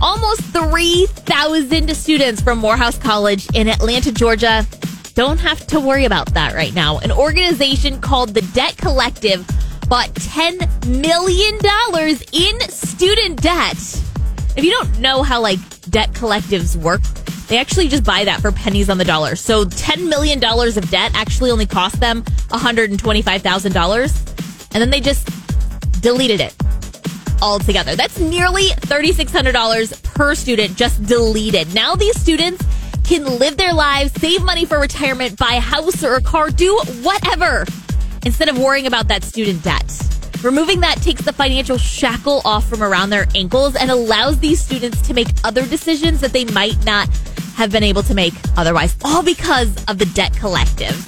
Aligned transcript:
Almost 0.00 0.42
3,000 0.42 1.92
students 1.96 2.40
from 2.40 2.58
Morehouse 2.58 2.96
College 2.96 3.48
in 3.54 3.66
Atlanta, 3.66 4.12
Georgia 4.12 4.64
don't 5.14 5.40
have 5.40 5.66
to 5.66 5.80
worry 5.80 6.04
about 6.04 6.32
that 6.34 6.54
right 6.54 6.72
now. 6.72 6.98
An 6.98 7.10
organization 7.10 8.00
called 8.00 8.32
the 8.32 8.42
Debt 8.54 8.76
Collective 8.76 9.44
bought 9.88 10.10
$10 10.10 11.00
million 11.00 11.58
in 12.32 12.60
student 12.70 13.42
debt. 13.42 13.76
If 14.56 14.64
you 14.64 14.70
don't 14.70 15.00
know 15.00 15.24
how 15.24 15.40
like 15.40 15.58
debt 15.90 16.12
collectives 16.12 16.76
work, 16.76 17.02
they 17.48 17.58
actually 17.58 17.88
just 17.88 18.04
buy 18.04 18.24
that 18.24 18.40
for 18.40 18.52
pennies 18.52 18.88
on 18.88 18.98
the 18.98 19.04
dollar. 19.04 19.34
So 19.34 19.64
$10 19.64 20.08
million 20.08 20.38
of 20.44 20.90
debt 20.90 21.10
actually 21.14 21.50
only 21.50 21.66
cost 21.66 21.98
them 21.98 22.22
$125,000. 22.22 24.74
And 24.74 24.80
then 24.80 24.90
they 24.90 25.00
just 25.00 25.28
deleted 26.00 26.40
it 26.40 26.54
altogether. 27.42 27.96
That's 27.96 28.18
nearly 28.18 28.68
$3,600 28.68 30.02
per 30.02 30.34
student 30.34 30.76
just 30.76 31.02
deleted. 31.04 31.72
Now 31.74 31.94
these 31.94 32.18
students 32.20 32.64
can 33.04 33.24
live 33.38 33.56
their 33.56 33.72
lives, 33.72 34.12
save 34.20 34.44
money 34.44 34.64
for 34.64 34.78
retirement, 34.78 35.38
buy 35.38 35.54
a 35.54 35.60
house 35.60 36.04
or 36.04 36.16
a 36.16 36.22
car, 36.22 36.50
do 36.50 36.78
whatever 37.02 37.64
instead 38.26 38.48
of 38.48 38.58
worrying 38.58 38.86
about 38.86 39.08
that 39.08 39.24
student 39.24 39.62
debt. 39.62 39.90
Removing 40.42 40.80
that 40.80 41.02
takes 41.02 41.22
the 41.22 41.32
financial 41.32 41.78
shackle 41.78 42.42
off 42.44 42.68
from 42.68 42.82
around 42.82 43.10
their 43.10 43.26
ankles 43.34 43.74
and 43.74 43.90
allows 43.90 44.38
these 44.38 44.60
students 44.60 45.00
to 45.02 45.14
make 45.14 45.28
other 45.42 45.66
decisions 45.66 46.20
that 46.20 46.32
they 46.32 46.44
might 46.46 46.82
not 46.84 47.08
have 47.56 47.72
been 47.72 47.82
able 47.82 48.02
to 48.04 48.14
make 48.14 48.34
otherwise, 48.56 48.96
all 49.04 49.22
because 49.22 49.84
of 49.86 49.98
the 49.98 50.06
debt 50.06 50.32
collective. 50.36 51.04